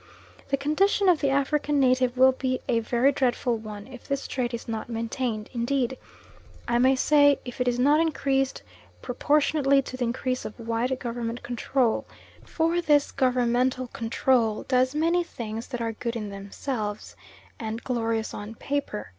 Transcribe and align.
The 0.49 0.57
condition 0.57 1.07
of 1.09 1.21
the 1.21 1.29
African 1.29 1.79
native 1.79 2.17
will 2.17 2.31
be 2.31 2.59
a 2.67 2.79
very 2.79 3.11
dreadful 3.11 3.57
one 3.57 3.85
if 3.85 4.07
this 4.07 4.27
trade 4.27 4.51
is 4.51 4.67
not 4.67 4.89
maintained; 4.89 5.47
indeed, 5.53 5.95
I 6.67 6.79
may 6.79 6.95
say 6.95 7.37
if 7.45 7.61
it 7.61 7.67
is 7.67 7.77
not 7.77 7.99
increased 7.99 8.63
proportionately 9.03 9.79
to 9.83 9.97
the 9.97 10.05
increase 10.05 10.43
of 10.43 10.59
white 10.59 10.97
Government 10.97 11.43
control 11.43 12.07
for 12.43 12.81
this 12.81 13.11
governmental 13.11 13.89
control 13.89 14.63
does 14.67 14.95
many 14.95 15.23
things 15.23 15.67
that 15.67 15.81
are 15.81 15.91
good 15.91 16.15
in 16.15 16.29
themselves, 16.29 17.15
and 17.59 17.83
glorious 17.83 18.33
on 18.33 18.55
paper. 18.55 19.07